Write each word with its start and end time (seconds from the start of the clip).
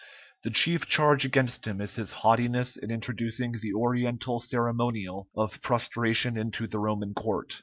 The 0.41 0.49
chief 0.49 0.87
charge 0.87 1.25
against 1.25 1.67
him 1.67 1.79
is 1.79 1.95
his 1.97 2.11
haughtiness 2.11 2.75
in 2.75 2.89
introducing 2.89 3.51
the 3.51 3.73
Oriental 3.75 4.39
ceremonial 4.39 5.29
of 5.35 5.61
prostration 5.61 6.37
into 6.37 6.65
the 6.65 6.79
Roman 6.79 7.13
court. 7.13 7.59